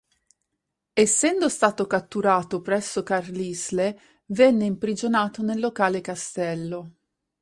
Essendo 0.95 1.47
stato 1.47 1.85
catturato 1.85 2.59
presso 2.61 3.03
Carlisle 3.03 3.99
venne 4.29 4.65
imprigionato 4.65 5.43
nel 5.43 5.59
locale 5.59 6.01
castello. 6.01 6.91